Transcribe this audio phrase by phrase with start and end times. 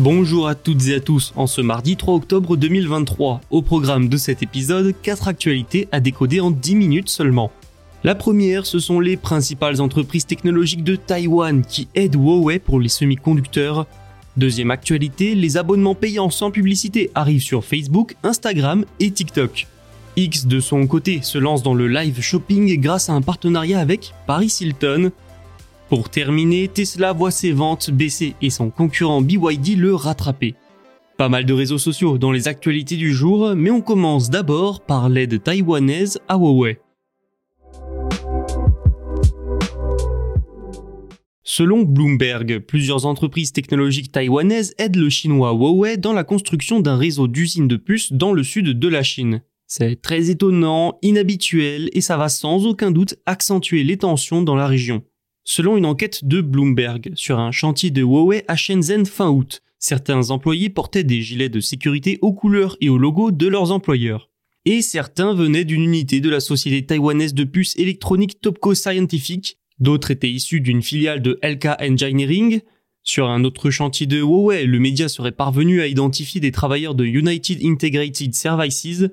[0.00, 4.16] Bonjour à toutes et à tous, en ce mardi 3 octobre 2023, au programme de
[4.16, 7.52] cet épisode, 4 actualités à décoder en 10 minutes seulement.
[8.02, 12.88] La première, ce sont les principales entreprises technologiques de Taïwan qui aident Huawei pour les
[12.88, 13.86] semi-conducteurs.
[14.38, 19.66] Deuxième actualité, les abonnements payants sans publicité arrivent sur Facebook, Instagram et TikTok.
[20.16, 24.14] X de son côté se lance dans le live shopping grâce à un partenariat avec
[24.26, 25.12] Paris Hilton.
[25.90, 30.54] Pour terminer, Tesla voit ses ventes baisser et son concurrent BYD le rattraper.
[31.18, 35.08] Pas mal de réseaux sociaux dans les actualités du jour, mais on commence d'abord par
[35.08, 36.78] l'aide taïwanaise à Huawei.
[41.42, 47.26] Selon Bloomberg, plusieurs entreprises technologiques taïwanaises aident le chinois Huawei dans la construction d'un réseau
[47.26, 49.42] d'usines de puces dans le sud de la Chine.
[49.66, 54.68] C'est très étonnant, inhabituel et ça va sans aucun doute accentuer les tensions dans la
[54.68, 55.02] région.
[55.52, 60.30] Selon une enquête de Bloomberg, sur un chantier de Huawei à Shenzhen fin août, certains
[60.30, 64.30] employés portaient des gilets de sécurité aux couleurs et aux logos de leurs employeurs.
[64.64, 70.12] Et certains venaient d'une unité de la société taïwanaise de puces électroniques Topco Scientific, d'autres
[70.12, 72.60] étaient issus d'une filiale de LK Engineering.
[73.02, 77.04] Sur un autre chantier de Huawei, le média serait parvenu à identifier des travailleurs de
[77.04, 79.06] United Integrated Services.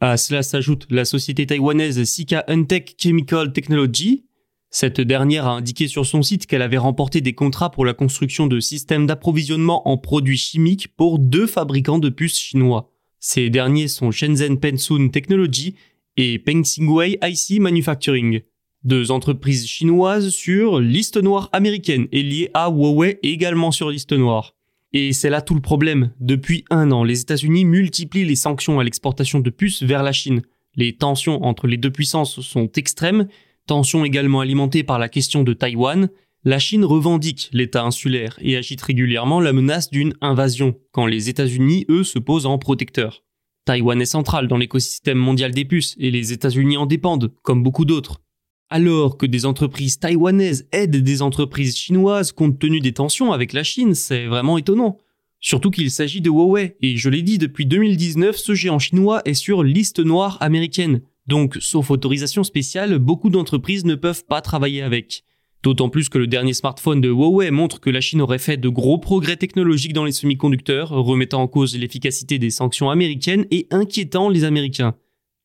[0.00, 4.26] À cela s'ajoute la société taïwanaise Sika Untech Chemical Technology,
[4.70, 8.46] cette dernière a indiqué sur son site qu'elle avait remporté des contrats pour la construction
[8.46, 12.90] de systèmes d'approvisionnement en produits chimiques pour deux fabricants de puces chinois.
[13.18, 15.74] Ces derniers sont Shenzhen Pensun Technology
[16.18, 18.42] et Pengxingwei IC Manufacturing.
[18.84, 24.54] Deux entreprises chinoises sur liste noire américaine et liées à Huawei également sur liste noire.
[24.92, 26.12] Et c'est là tout le problème.
[26.20, 30.42] Depuis un an, les États-Unis multiplient les sanctions à l'exportation de puces vers la Chine.
[30.76, 33.26] Les tensions entre les deux puissances sont extrêmes
[33.68, 36.08] Tension également alimentée par la question de Taïwan,
[36.42, 41.84] la Chine revendique l'État insulaire et agite régulièrement la menace d'une invasion, quand les États-Unis,
[41.90, 43.24] eux, se posent en protecteurs.
[43.66, 47.84] Taïwan est central dans l'écosystème mondial des puces et les États-Unis en dépendent, comme beaucoup
[47.84, 48.22] d'autres.
[48.70, 53.64] Alors que des entreprises taïwanaises aident des entreprises chinoises compte tenu des tensions avec la
[53.64, 54.96] Chine, c'est vraiment étonnant.
[55.40, 59.34] Surtout qu'il s'agit de Huawei, et je l'ai dit depuis 2019, ce géant chinois est
[59.34, 65.24] sur liste noire américaine, donc, sauf autorisation spéciale, beaucoup d'entreprises ne peuvent pas travailler avec.
[65.62, 68.68] D'autant plus que le dernier smartphone de Huawei montre que la Chine aurait fait de
[68.68, 74.30] gros progrès technologiques dans les semi-conducteurs, remettant en cause l'efficacité des sanctions américaines et inquiétant
[74.30, 74.94] les Américains.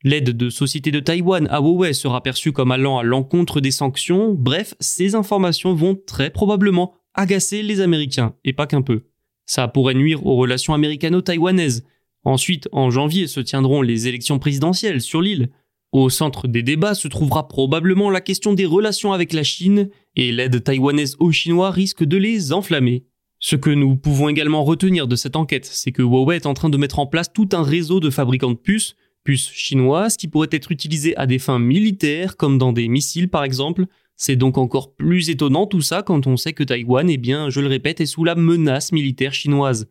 [0.06, 4.34] L'aide de sociétés de Taïwan à Huawei sera perçue comme allant à l'encontre des sanctions,
[4.34, 9.04] bref, ces informations vont très probablement agacer les Américains, et pas qu'un peu.
[9.46, 11.86] Ça pourrait nuire aux relations américano-taïwanaises.
[12.24, 15.50] Ensuite, en janvier se tiendront les élections présidentielles sur l'île.
[15.94, 20.32] Au centre des débats se trouvera probablement la question des relations avec la Chine, et
[20.32, 23.06] l'aide taïwanaise aux Chinois risque de les enflammer.
[23.38, 26.72] Ce que nous pouvons également retenir de cette enquête, c'est que Huawei est en train
[26.72, 30.48] de mettre en place tout un réseau de fabricants de puces, puces chinoises qui pourraient
[30.50, 33.86] être utilisées à des fins militaires, comme dans des missiles par exemple.
[34.16, 37.62] C'est donc encore plus étonnant tout ça quand on sait que Taïwan, eh bien, je
[37.62, 39.88] le répète, est sous la menace militaire chinoise.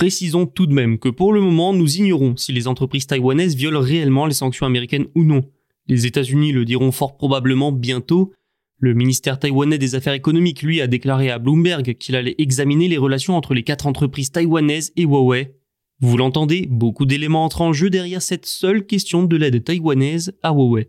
[0.00, 3.82] Précisons tout de même que pour le moment, nous ignorons si les entreprises taïwanaises violent
[3.82, 5.42] réellement les sanctions américaines ou non.
[5.88, 8.32] Les États-Unis le diront fort probablement bientôt.
[8.78, 12.96] Le ministère taïwanais des Affaires économiques, lui, a déclaré à Bloomberg qu'il allait examiner les
[12.96, 15.54] relations entre les quatre entreprises taïwanaises et Huawei.
[16.00, 20.52] Vous l'entendez, beaucoup d'éléments entrent en jeu derrière cette seule question de l'aide taïwanaise à
[20.52, 20.88] Huawei.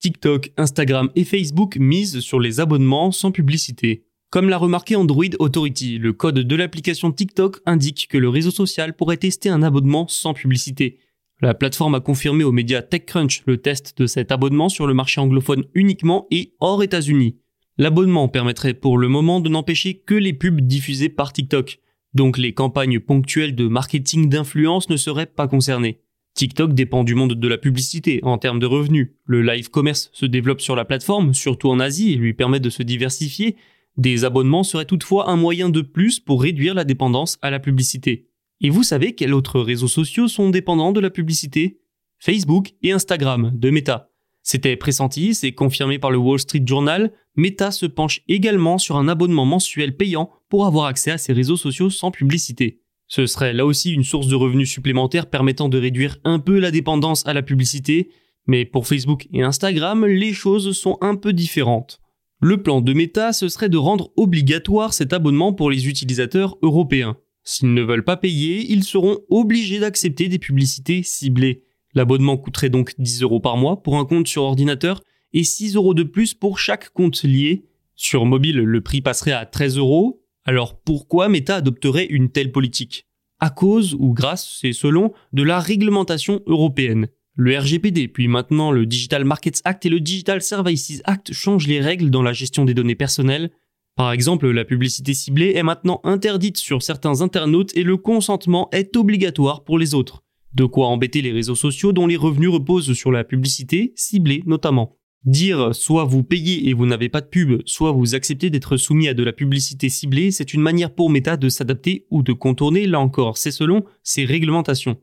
[0.00, 4.05] TikTok, Instagram et Facebook misent sur les abonnements sans publicité.
[4.36, 8.94] Comme l'a remarqué Android Authority, le code de l'application TikTok indique que le réseau social
[8.94, 10.98] pourrait tester un abonnement sans publicité.
[11.40, 15.22] La plateforme a confirmé aux médias TechCrunch le test de cet abonnement sur le marché
[15.22, 17.38] anglophone uniquement et hors États-Unis.
[17.78, 21.78] L'abonnement permettrait pour le moment de n'empêcher que les pubs diffusées par TikTok,
[22.12, 26.02] donc les campagnes ponctuelles de marketing d'influence ne seraient pas concernées.
[26.34, 29.12] TikTok dépend du monde de la publicité en termes de revenus.
[29.24, 32.68] Le live commerce se développe sur la plateforme, surtout en Asie, et lui permet de
[32.68, 33.56] se diversifier.
[33.96, 38.28] Des abonnements seraient toutefois un moyen de plus pour réduire la dépendance à la publicité.
[38.60, 41.80] Et vous savez quels autres réseaux sociaux sont dépendants de la publicité?
[42.18, 44.10] Facebook et Instagram de Meta.
[44.42, 49.08] C'était pressenti, c'est confirmé par le Wall Street Journal, Meta se penche également sur un
[49.08, 52.80] abonnement mensuel payant pour avoir accès à ses réseaux sociaux sans publicité.
[53.08, 56.70] Ce serait là aussi une source de revenus supplémentaires permettant de réduire un peu la
[56.70, 58.10] dépendance à la publicité,
[58.46, 62.00] mais pour Facebook et Instagram, les choses sont un peu différentes.
[62.40, 67.16] Le plan de Meta, ce serait de rendre obligatoire cet abonnement pour les utilisateurs européens.
[67.44, 71.64] S'ils ne veulent pas payer, ils seront obligés d'accepter des publicités ciblées.
[71.94, 75.00] L'abonnement coûterait donc 10 euros par mois pour un compte sur ordinateur
[75.32, 77.64] et 6 euros de plus pour chaque compte lié.
[77.94, 83.06] Sur mobile, le prix passerait à 13 euros, alors pourquoi Meta adopterait une telle politique?
[83.40, 87.08] À cause ou grâce, c'est selon, de la réglementation européenne.
[87.38, 91.82] Le RGPD, puis maintenant le Digital Markets Act et le Digital Services Act changent les
[91.82, 93.50] règles dans la gestion des données personnelles.
[93.94, 98.96] Par exemple, la publicité ciblée est maintenant interdite sur certains internautes et le consentement est
[98.96, 100.22] obligatoire pour les autres.
[100.54, 104.96] De quoi embêter les réseaux sociaux dont les revenus reposent sur la publicité ciblée notamment.
[105.26, 109.08] Dire soit vous payez et vous n'avez pas de pub, soit vous acceptez d'être soumis
[109.08, 112.86] à de la publicité ciblée, c'est une manière pour Meta de s'adapter ou de contourner,
[112.86, 114.96] là encore, c'est selon ses réglementations.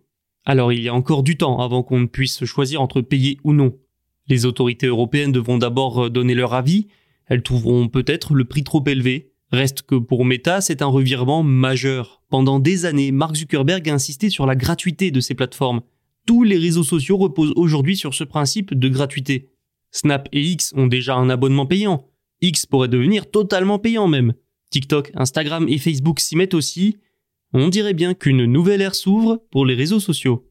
[0.46, 3.54] Alors il y a encore du temps avant qu'on ne puisse choisir entre payer ou
[3.54, 3.78] non.
[4.28, 6.88] Les autorités européennes devront d'abord donner leur avis,
[7.28, 9.32] elles trouveront peut-être le prix trop élevé.
[9.52, 12.22] Reste que pour Meta, c'est un revirement majeur.
[12.30, 15.82] Pendant des années, Mark Zuckerberg a insisté sur la gratuité de ces plateformes.
[16.26, 19.50] Tous les réseaux sociaux reposent aujourd'hui sur ce principe de gratuité.
[19.92, 22.08] Snap et X ont déjà un abonnement payant.
[22.42, 24.34] X pourrait devenir totalement payant même.
[24.72, 26.98] TikTok, Instagram et Facebook s'y mettent aussi.
[27.56, 30.50] On dirait bien qu'une nouvelle ère s'ouvre pour les réseaux sociaux.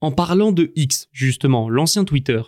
[0.00, 2.40] En parlant de X, justement, l'ancien Twitter,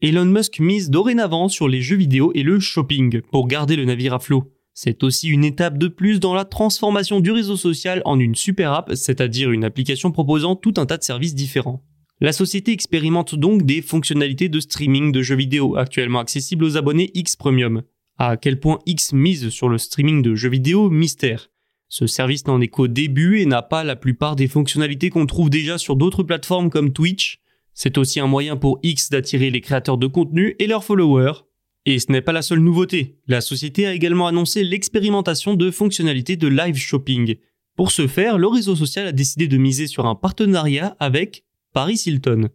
[0.00, 4.14] Elon Musk mise dorénavant sur les jeux vidéo et le shopping pour garder le navire
[4.14, 4.52] à flot.
[4.74, 8.72] C'est aussi une étape de plus dans la transformation du réseau social en une super
[8.72, 11.84] app, c'est-à-dire une application proposant tout un tas de services différents.
[12.20, 17.12] La société expérimente donc des fonctionnalités de streaming de jeux vidéo actuellement accessibles aux abonnés
[17.14, 17.82] X Premium.
[18.18, 21.50] À quel point X mise sur le streaming de jeux vidéo Mystère.
[21.88, 25.50] Ce service n'en est qu'au début et n'a pas la plupart des fonctionnalités qu'on trouve
[25.50, 27.40] déjà sur d'autres plateformes comme Twitch.
[27.74, 31.44] C'est aussi un moyen pour X d'attirer les créateurs de contenu et leurs followers.
[31.84, 33.18] Et ce n'est pas la seule nouveauté.
[33.26, 37.36] La société a également annoncé l'expérimentation de fonctionnalités de live shopping.
[37.76, 42.00] Pour ce faire, le réseau social a décidé de miser sur un partenariat avec Paris
[42.06, 42.50] Hilton.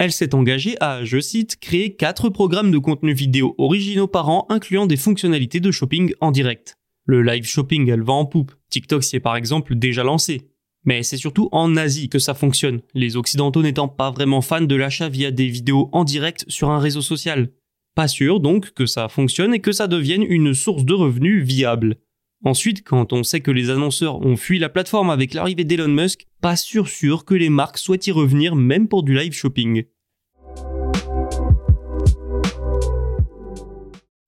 [0.00, 4.46] Elle s'est engagée à, je cite, créer quatre programmes de contenu vidéo originaux par an
[4.48, 6.76] incluant des fonctionnalités de shopping en direct.
[7.04, 8.54] Le live shopping, elle va en poupe.
[8.70, 10.50] TikTok s'y est par exemple déjà lancé.
[10.84, 14.74] Mais c'est surtout en Asie que ça fonctionne, les Occidentaux n'étant pas vraiment fans de
[14.76, 17.50] l'achat via des vidéos en direct sur un réseau social.
[17.96, 21.96] Pas sûr donc que ça fonctionne et que ça devienne une source de revenus viable.
[22.44, 26.26] Ensuite, quand on sait que les annonceurs ont fui la plateforme avec l'arrivée d'Elon Musk,
[26.40, 29.84] pas sûr sûr que les marques souhaitent y revenir même pour du live shopping.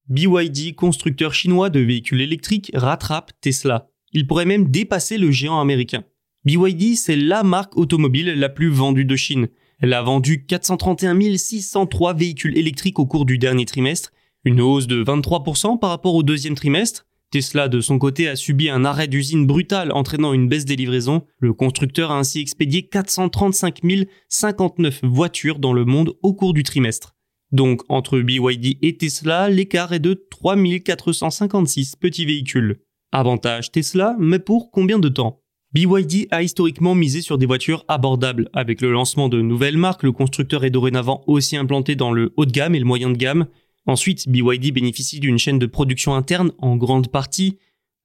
[0.09, 3.89] BYD, constructeur chinois de véhicules électriques, rattrape Tesla.
[4.13, 6.03] Il pourrait même dépasser le géant américain.
[6.45, 9.47] BYD, c'est la marque automobile la plus vendue de Chine.
[9.79, 14.11] Elle a vendu 431 603 véhicules électriques au cours du dernier trimestre,
[14.45, 18.69] une hausse de 23% par rapport au deuxième trimestre, Tesla, de son côté, a subi
[18.69, 21.23] un arrêt d'usine brutal entraînant une baisse des livraisons.
[21.39, 23.81] Le constructeur a ainsi expédié 435
[24.29, 27.15] 059 voitures dans le monde au cours du trimestre.
[27.53, 32.81] Donc, entre BYD et Tesla, l'écart est de 3456 petits véhicules.
[33.13, 35.41] Avantage Tesla, mais pour combien de temps?
[35.73, 38.49] BYD a historiquement misé sur des voitures abordables.
[38.53, 42.45] Avec le lancement de nouvelles marques, le constructeur est dorénavant aussi implanté dans le haut
[42.45, 43.47] de gamme et le moyen de gamme.
[43.87, 47.59] Ensuite, BYD bénéficie d'une chaîne de production interne en grande partie.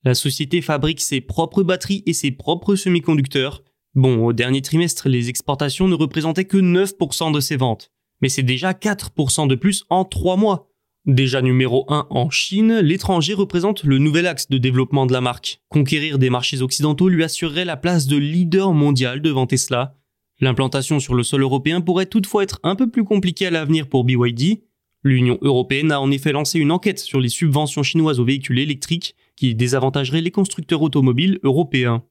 [0.04, 3.64] La société fabrique ses propres batteries et ses propres semi-conducteurs.
[3.94, 7.92] Bon, au dernier trimestre, les exportations ne représentaient que 9% de ses ventes.
[8.22, 10.70] Mais c'est déjà 4% de plus en 3 mois.
[11.06, 15.62] Déjà numéro 1 en Chine, l'étranger représente le nouvel axe de développement de la marque.
[15.70, 19.96] Conquérir des marchés occidentaux lui assurerait la place de leader mondial devant Tesla.
[20.40, 24.04] L'implantation sur le sol européen pourrait toutefois être un peu plus compliquée à l'avenir pour
[24.04, 24.64] BYD,
[25.06, 29.16] L'Union européenne a en effet lancé une enquête sur les subventions chinoises aux véhicules électriques
[29.36, 32.04] qui désavantageraient les constructeurs automobiles européens.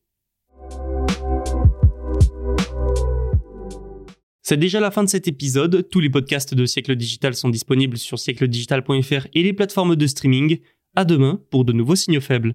[4.43, 5.89] C'est déjà la fin de cet épisode.
[5.91, 10.61] Tous les podcasts de Siècle Digital sont disponibles sur siècledigital.fr et les plateformes de streaming.
[10.95, 12.55] À demain pour de nouveaux signaux faibles.